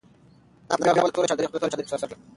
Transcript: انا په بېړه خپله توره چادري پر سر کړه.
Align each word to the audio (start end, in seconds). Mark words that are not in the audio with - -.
انا 0.71 0.83
په 0.85 0.85
بېړه 0.95 0.99
خپله 1.01 1.13
توره 1.15 1.27
چادري 1.31 1.47
پر 1.89 1.97
سر 2.01 2.07
کړه. 2.09 2.17